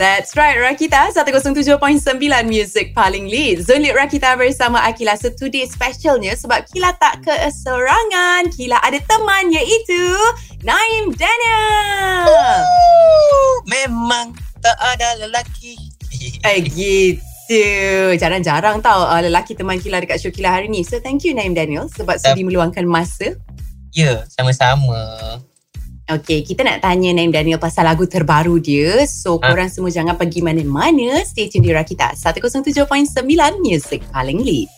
[0.00, 1.76] That's right, Rakita 107.9
[2.48, 3.60] Music paling lead.
[3.60, 5.20] Zulit Rakita bersama Akila.
[5.20, 8.48] So today specialnya sebab Kila tak keserangan.
[8.56, 10.02] Kila ada teman iaitu
[10.64, 12.24] Naim Daniel.
[12.24, 14.32] Ooh, memang
[14.64, 15.76] tak ada lelaki.
[16.40, 17.62] Eh gitu.
[18.16, 20.80] Jarang-jarang tau uh, lelaki teman Kila dekat show Kila hari ni.
[20.88, 23.36] So thank you Naim Daniel sebab sudi meluangkan masa.
[23.92, 25.36] Ya, sama-sama.
[26.12, 29.00] Okay, kita nak tanya Naim Daniel pasal lagu terbaru dia.
[29.08, 29.48] So, Ha?
[29.48, 31.24] korang semua jangan pergi mana-mana.
[31.24, 32.84] Stay tune di Rakita 107.9
[33.64, 34.68] Music paling lead.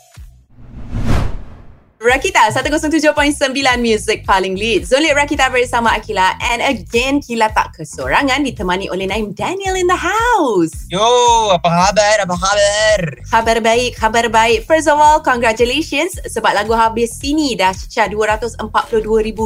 [1.98, 3.34] Rakita 107.9
[3.82, 4.86] Music paling lead.
[4.86, 6.38] Zolit Rakita bersama Akila.
[6.38, 10.86] And again, Kila tak kesorangan ditemani oleh Naim Daniel in the house.
[10.86, 11.02] Yo,
[11.50, 12.16] apa khabar?
[12.22, 12.98] Apa khabar?
[13.26, 14.70] Khabar baik, khabar baik.
[14.70, 18.62] First of all, congratulations sebab lagu habis sini dah cecah 242,000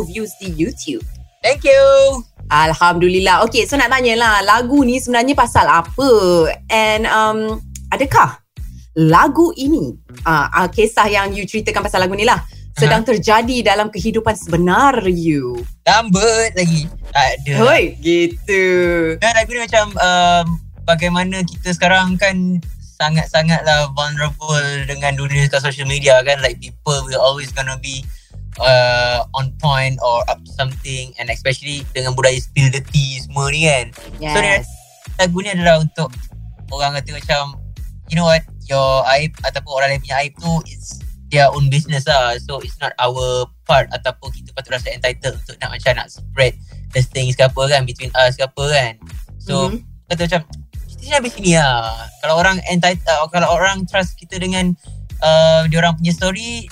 [0.05, 1.06] views di YouTube.
[1.48, 2.20] Thank you.
[2.52, 3.40] Alhamdulillah.
[3.48, 6.12] Okay, so nak tanya lah, lagu ni sebenarnya pasal apa?
[6.68, 8.36] And um, adakah
[8.92, 9.96] lagu ini,
[10.28, 12.44] uh, uh, kisah yang you ceritakan pasal lagu ni lah,
[12.77, 15.64] sedang terjadi dalam kehidupan sebenar you?
[15.88, 16.84] Lambat lagi.
[17.16, 17.52] Tak ada.
[17.64, 18.64] Hoi, gitu.
[19.16, 20.44] Dan lagu ni macam um,
[20.84, 22.60] bagaimana kita sekarang kan
[23.00, 26.44] sangat-sangatlah vulnerable dengan dunia social media kan.
[26.44, 28.05] Like people will always gonna be
[28.59, 33.48] uh, on point or up to something and especially dengan budaya spill the tea semua
[33.48, 33.87] ni kan.
[34.19, 34.67] So, Yes.
[35.17, 36.11] lagu ni adalah untuk
[36.70, 37.59] orang kata macam
[38.06, 42.05] you know what your aib ataupun orang lain punya aib tu it's their own business
[42.05, 46.09] lah so it's not our part ataupun kita patut rasa entitled untuk nak macam nak
[46.09, 46.55] spread
[46.92, 48.92] the things ke apa kan between us ke apa kan
[49.36, 49.81] so Mhm.
[50.06, 50.41] kata macam
[50.86, 54.73] kita ni habis sini lah kalau orang entitled uh, kalau orang trust kita dengan
[55.20, 56.64] uh, dia orang punya story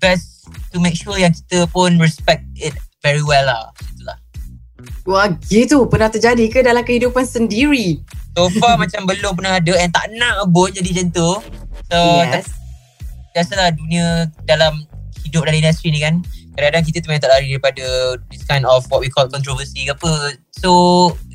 [0.00, 0.33] best
[0.72, 4.18] to make sure yang kita pun respect it very well lah itulah
[5.04, 5.84] Wah, gitu.
[5.88, 8.00] Pernah terjadi ke dalam kehidupan sendiri?
[8.36, 11.30] So far macam belum pernah ada and tak nak pun jadi macam tu.
[11.92, 12.32] So yes.
[12.32, 12.46] yes.
[13.36, 14.84] biasalah dunia dalam
[15.24, 16.22] hidup dalam industri ni kan
[16.54, 17.86] kadang-kadang kita memang tak lari daripada
[18.30, 20.38] this kind of what we call controversy ke apa.
[20.62, 20.70] So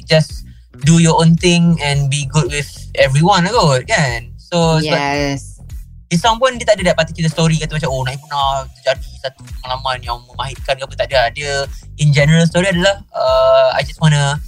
[0.08, 0.48] just
[0.88, 4.34] do your own thing and be good with everyone lah kot kan.
[4.40, 5.49] So Yes.
[6.18, 9.46] Song pun dia tak ada dapat kita story kata macam oh naik pernah terjadi satu
[9.46, 11.30] pengalaman yang memahitkan ke apa tak ada.
[11.36, 11.54] Dia
[12.02, 14.42] in general story adalah uh, I just wanna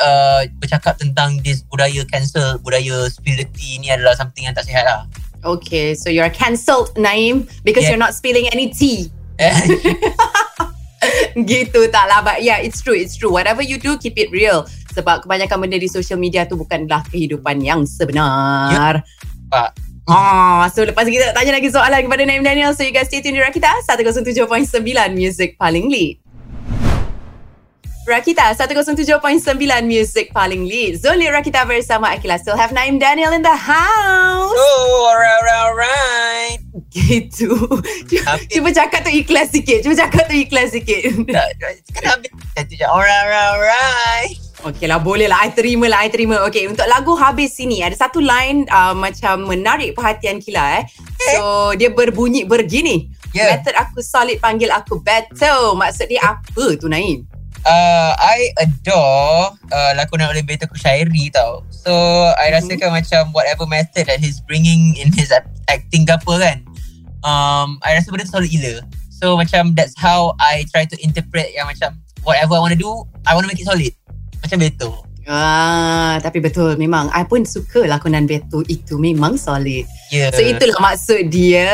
[0.00, 4.64] uh, bercakap tentang this budaya cancel, budaya spill the tea ni adalah something yang tak
[4.64, 5.04] sihat lah.
[5.44, 7.94] Okay, so you're cancelled, Naim, because Yeah.
[7.94, 9.12] you're not spilling any tea.
[11.36, 14.64] gitu tak lah But yeah it's true It's true Whatever you do Keep it real
[14.96, 19.04] Sebab kebanyakan benda di social media tu Bukanlah kehidupan yang sebenar
[19.52, 19.76] Pak.
[20.06, 22.70] Ah, so lepas kita tanya lagi soalan kepada Naim Daniel.
[22.78, 24.46] So you guys stay tune di Rakita 107.9
[25.10, 26.25] Music paling lead
[28.06, 29.18] Rakita 107.9
[29.82, 30.94] Music paling lead.
[31.02, 34.54] Zolit Rakita bersama Akila Still have Naim Daniel in the house.
[34.54, 36.58] Oh, alright, alright, alright.
[36.94, 37.50] Gitu.
[38.06, 38.46] Cuba, Habis.
[38.46, 39.82] cuba cakap tu ikhlas sikit.
[39.82, 41.02] Cuba cakap tu ikhlas sikit.
[41.26, 41.46] Tak,
[41.98, 42.30] kan habis.
[42.86, 44.32] Alright, alright, alright.
[44.70, 45.42] Okey lah boleh lah.
[45.42, 46.46] I terima lah I terima.
[46.46, 50.84] Okay untuk lagu habis sini Ada satu line uh, Macam menarik perhatian Kila eh.
[51.36, 53.12] So dia berbunyi begini.
[53.36, 53.52] Yeah.
[53.52, 57.35] Method aku solid Panggil aku better Maksud dia apa tu Naim?
[57.66, 61.66] Uh, I adore uh, lakonan oleh Beto Kushairi tau.
[61.74, 61.90] So,
[62.38, 62.62] I Mhm.
[62.62, 66.58] rasakan macam whatever method that he's bringing in his act- acting ke apa kan.
[67.26, 68.86] Um, I rasa benda tu solid gila.
[69.10, 73.02] So, macam that's how I try to interpret yang macam whatever I want to do,
[73.26, 73.90] I want to make it solid.
[74.46, 75.05] Macam Beto.
[75.26, 79.82] Ah, tapi betul memang I pun suka lakonan Beto itu memang solid.
[80.14, 80.30] Yeah.
[80.30, 81.66] So itulah maksud dia.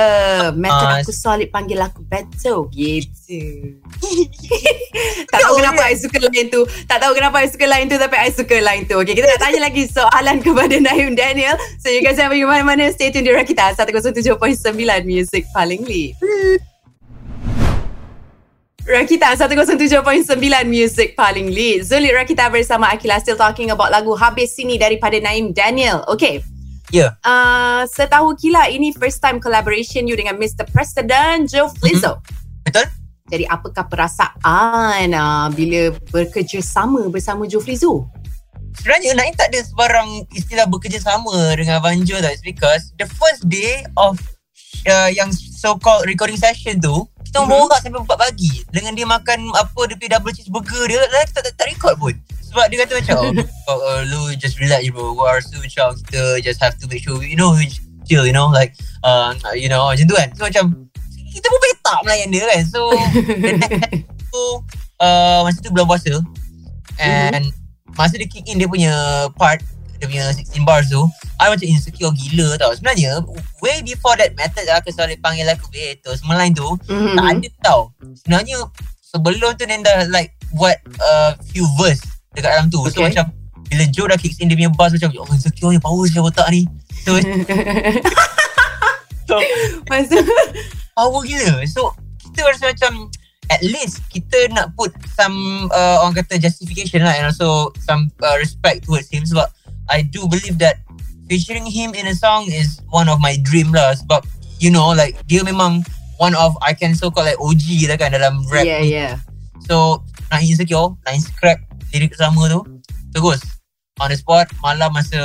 [0.56, 3.76] Method Ah, aku solid panggil aku Beto gitu.
[5.32, 6.64] tak tahu kenapa I suka line tu.
[6.88, 8.96] Tak tahu kenapa I suka line tu tapi I suka line tu.
[9.04, 11.60] Okay, kita nak tanya lagi soalan kepada Naim Daniel.
[11.76, 12.88] So you guys jangan pergi mana-mana.
[12.88, 14.32] Stay tune di Rakita 107.9
[15.04, 16.16] Music paling lead.
[18.92, 20.36] Rakita 107.9
[20.68, 21.80] Music paling lead.
[21.80, 26.04] Zulit Rakita bersama Akila still talking about lagu Habis Sini daripada Naim Daniel.
[26.12, 26.44] Okay.
[26.92, 27.16] Yeah.
[27.24, 30.68] Uh, setahu Kila ini first time collaboration you dengan Mr.
[30.68, 32.20] President Joe Flizzo.
[32.68, 32.84] Betul?
[33.32, 38.12] Jadi apakah perasaan uh, bila bekerjasama bersama Joe Flizzo?
[38.76, 42.28] Sebenarnya Naim tak ada sebarang istilah bekerjasama dengan Vanjo tau.
[42.28, 44.20] It's because the first day of
[44.84, 47.48] uh, yang so-called recording session tu, kita Mhm.
[47.48, 47.64] mm-hmm.
[47.64, 48.52] borak sampai 4 pagi.
[48.68, 52.14] Dengan dia makan apa, dia punya double cheeseburger dia, lah kita tak, tak record pun.
[52.52, 53.16] Sebab dia kata macam,
[53.72, 55.16] oh, oh, uh, lu just relax je bro.
[55.16, 57.72] War so macam kita just have to make sure, we, you know, we
[58.04, 60.28] chill, you know, like, uh, you know, macam tu kan.
[60.36, 60.92] So macam,
[61.32, 62.62] kita pun petak melayan dia kan.
[62.68, 62.92] So,
[64.32, 64.42] tu,
[65.00, 66.20] uh, masa tu bulan puasa.
[67.00, 67.48] And
[67.96, 68.92] masa dia kick in dia punya
[69.40, 69.64] part
[70.02, 70.98] dia punya 16 bars tu
[71.38, 72.70] I macam insecure gila tau.
[72.74, 73.22] Sebenarnya
[73.62, 77.14] way before that method aku selalu panggil aku Beto semua lain tu Mhm.
[77.14, 77.80] tak ada tau.
[78.18, 78.56] Sebenarnya
[78.98, 82.02] sebelum tu Nenda like buat uh, few verse
[82.34, 82.82] dekat dalam tu.
[82.90, 83.10] So Okay.
[83.10, 83.30] macam
[83.66, 86.46] bila Joe dah kicks in dia punya bass macam oh insecure ni power siapa otak
[86.50, 86.66] ni.
[87.02, 87.14] So,
[89.28, 89.38] so
[89.86, 90.18] Masa
[90.98, 91.62] power gila.
[91.64, 91.94] So
[92.26, 93.08] kita rasa macam
[93.50, 98.36] at least kita nak put some uh, orang kata justification lah and also some uh,
[98.38, 99.44] respect towards him sebab
[99.90, 100.82] I do believe that
[101.26, 103.96] featuring him in a song is one of my dream lah.
[103.96, 104.22] Sebab
[104.62, 105.82] you know like dia memang
[106.20, 108.94] one of I can so call like OG lah kan dalam rap Yeah ni.
[108.94, 109.12] yeah.
[109.66, 111.58] So nak insecure Nak scrap
[111.90, 112.62] lirik sama tu.
[113.12, 113.42] Terus
[114.00, 115.20] On the spot Malam masa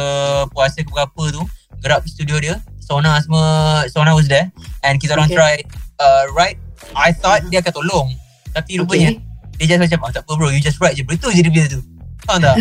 [0.51, 1.41] puasa ke berapa tu
[1.79, 4.51] Gerak ke studio dia Sona semua Sona was there.
[4.83, 5.37] And kita orang Okay.
[5.37, 5.53] try
[5.99, 6.59] uh, Write
[6.93, 8.07] I thought dia akan tolong.
[8.51, 9.23] Tapi rupanya Okay.
[9.57, 11.03] Dia just macam oh, Tak apa bro You just write je.
[11.07, 11.81] Betul je dia punya tu.
[12.27, 12.57] Faham tak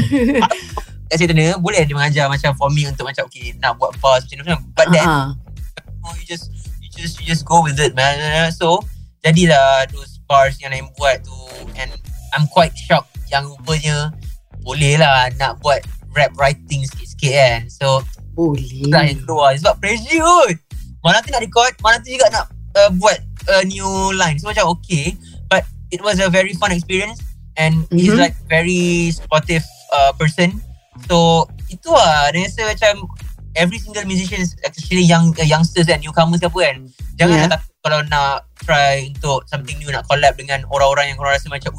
[1.07, 4.43] Kat tanya Boleh dia mengajar Macam for me Untuk macam Okay nak buat bars macam
[4.43, 5.07] ni But then
[6.07, 8.15] oh, you just you just you just go with it man.
[8.55, 8.79] So
[9.27, 11.35] jadilah those bars yang Naim buat tu.
[11.75, 11.91] And
[12.31, 14.15] I'm quite shocked yang rupanya
[14.63, 15.83] boleh lah nak buat
[16.15, 18.03] rap writing sikit-sikit kan so
[18.35, 18.63] Boleh.
[18.63, 19.51] itulah yang keluar.
[19.59, 20.57] Sebab pressure kot
[21.03, 22.47] mana tu nak record mana tu juga nak
[22.79, 24.39] uh, buat a new line.
[24.39, 25.15] So macam okay.
[25.47, 27.23] But it was a very fun experience.
[27.57, 28.21] And he's Mhm.
[28.21, 29.65] like very supportive
[29.95, 30.61] uh, person
[31.05, 33.07] so itu lah dia rasa macam
[33.57, 36.77] every single musician especially young uh, youngsters and newcomers ke apa kan
[37.21, 37.45] jangan Yeah.
[37.45, 37.53] yeah.
[37.53, 41.71] takut kalau nak try untuk something new nak collab dengan orang-orang yang korang rasa macam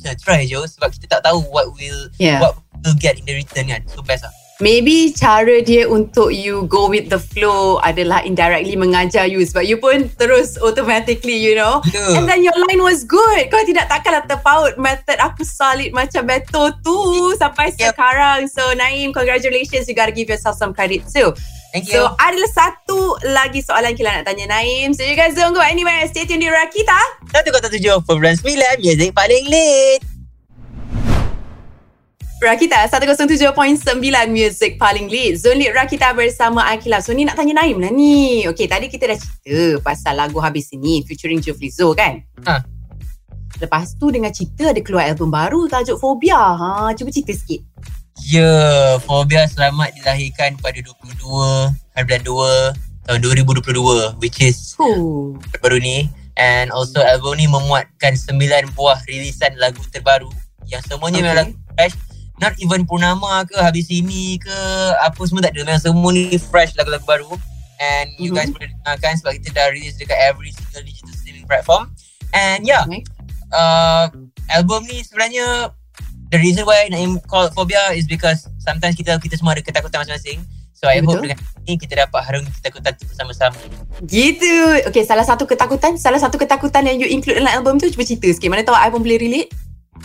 [0.00, 3.36] usah try je sebab kita tak tahu what will Yeah what we'll get in the
[3.36, 8.20] return kan so best lah Maybe cara dia untuk you go with the flow adalah
[8.20, 12.20] indirectly mengajar you sebab you pun terus automatically you know yeah.
[12.20, 13.48] And then your line was good.
[13.48, 16.98] Kau tidak takkanlah terpaut method aku solid macam Beto tu
[17.34, 17.96] sampai Yep.
[17.96, 18.40] sekarang.
[18.46, 19.88] So Naim, congratulations.
[19.88, 21.32] You gotta give yourself some credit too.
[21.72, 22.98] thank you So adalah satu
[23.30, 24.92] lagi soalan kita nak tanya Naim.
[24.92, 26.04] So you guys don't go anywhere.
[26.04, 27.00] Stay tuned di Rakita.
[27.32, 30.09] Satu kota tujuh Perbulan sembilan Music paling lit
[32.40, 33.52] Rakita 107.9
[34.32, 35.36] Music paling lead.
[35.36, 37.04] Zone Lead Rakita bersama Akila.
[37.04, 38.48] So ni nak tanya Naim lah ni.
[38.48, 42.24] Okay tadi kita dah cerita Pasal lagu Habis Ini Featuring Joe Flizzo kan?
[42.48, 42.64] Ha.
[43.60, 47.60] Lepas tu dengan cerita Ada keluar album baru Tajuk Phobia ha, Cuba cerita sikit.
[48.24, 55.36] Ya yeah, Phobia selamat dilahirkan pada 22 Hari bulan 2 Tahun 2022 Which is huh.
[55.60, 56.08] baru ni.
[56.40, 58.32] And also album ni memuatkan 9
[58.72, 60.32] buah rilisan lagu terbaru
[60.72, 61.28] Yang semuanya Okay.
[61.28, 61.96] memang lagu fresh
[62.40, 64.56] Not even Purnama ke Habis ini ke
[64.98, 65.62] Apa semua tak ada.
[65.62, 67.30] Memang semua ni fresh lagu-lagu baru.
[67.76, 68.36] And you Mhm.
[68.36, 71.92] guys boleh dengarkan Sebab kita dah release dekat every single digital streaming platform.
[72.32, 73.04] And yeah Okay.
[73.50, 74.08] uh,
[74.50, 75.70] Album ni sebenarnya
[76.30, 80.40] The reason why Naim call Phobia Is because Sometimes kita kita semua ada ketakutan masing-masing.
[80.72, 81.28] So I hope Betul.
[81.28, 83.56] dengan ni kita dapat harungi ketakutan tu bersama-sama
[84.02, 84.48] Gitu.
[84.86, 88.28] Okay salah satu ketakutan Salah satu ketakutan yang you include dalam album tu Cuba cerita
[88.28, 88.48] sikit.
[88.48, 89.52] Mana tahu I pun boleh relate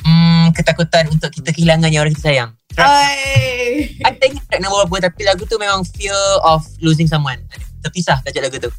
[0.04, 2.52] Hmm, ketakutan untuk kita kehilangan yang orang kita sayang.
[2.76, 3.96] Ay.
[4.04, 7.40] I think track nombor berapa tapi lagu tu memang fear of losing someone.
[7.80, 8.72] Terpisah tajuk lagu tu.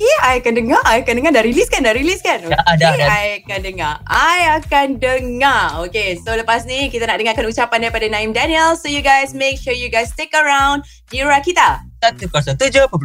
[0.00, 0.80] Okay, I akan dengar.
[0.88, 1.30] I akan dengar.
[1.36, 1.84] Dah release kan?
[1.84, 2.40] Dah release kan?
[2.40, 3.08] Dah, dah, okay, dah.
[3.12, 3.94] I akan dengar.
[4.08, 5.64] I akan dengar.
[5.84, 8.80] Okay, so lepas ni kita nak dengarkan ucapan daripada Naim Daniel.
[8.80, 11.84] So you guys make sure you guys stick around di Rakita.
[12.00, 12.96] 107.9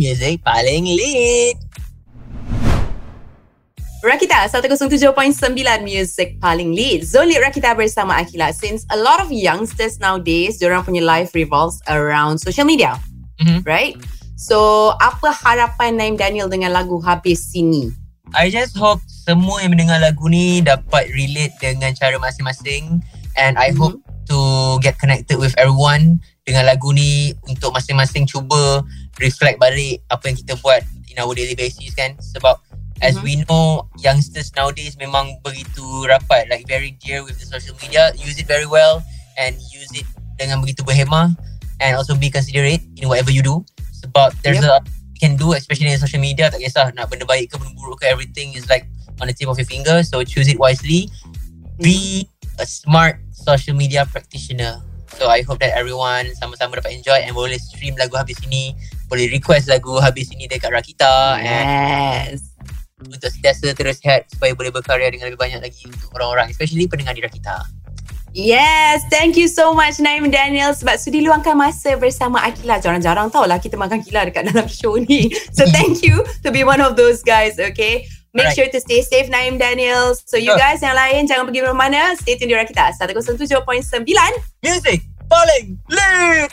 [0.00, 1.60] Music paling lit.
[4.02, 5.14] Rakita 107.9
[5.86, 7.06] Music paling lead.
[7.06, 8.50] Lead Rakita bersama Akila.
[8.50, 12.98] Since a lot of youngsters nowadays, diorang punya life revolves around social media.
[13.38, 13.62] Mhm.
[13.62, 13.94] Right?
[14.34, 17.94] So, apa harapan Naim Daniel dengan lagu Habis Sini?
[18.34, 22.98] I just hope semua yang mendengar lagu ni dapat relate dengan cara masing-masing
[23.38, 23.78] and I Mhm.
[23.78, 24.38] hope to
[24.82, 28.82] get connected with everyone dengan lagu ni untuk masing-masing cuba
[29.22, 32.58] reflect balik apa yang kita buat in our daily basis kan sebab
[33.02, 33.22] as Mhm.
[33.26, 38.38] we know youngsters nowadays memang begitu rapat like very dear with the social media use
[38.38, 39.02] it very well
[39.36, 40.06] and use it
[40.38, 41.34] dengan begitu berhemah
[41.82, 43.66] and also be considerate in whatever you do.
[44.02, 44.78] Sebab there's a
[45.14, 48.02] you can do especially in social media tak kisah nak benda baik ke benda buruk
[48.02, 48.86] ke everything is like
[49.18, 50.02] on the tip of your finger.
[50.06, 51.10] So choose it wisely.
[51.78, 54.78] Be a smart social media practitioner.
[55.18, 58.72] So I hope that everyone sama-sama dapat enjoy and boleh stream lagu habis ini.
[59.10, 61.66] Boleh request lagu habis ini dekat Rakita and
[62.38, 62.51] Yes.
[63.06, 67.14] Untuk sentiasa terus sihat supaya boleh berkarya dengan lebih banyak lagi untuk orang-orang especially pendengar
[67.16, 67.62] di Rakita
[68.32, 72.80] Yes, thank you so much Naim Daniel sebab sudi luangkan masa bersama Akila.
[72.80, 75.36] Jarang-jarang tau lah kita makan Akila dekat dalam show ni.
[75.52, 78.08] So thank you to be one of those guys, okay?
[78.32, 78.56] Make Alright.
[78.56, 80.16] sure to stay safe Naim Daniel.
[80.16, 82.16] So you guys yang lain jangan pergi mana-mana.
[82.16, 84.00] Stay tune di Rakita 107.9
[84.64, 86.52] Music paling lit.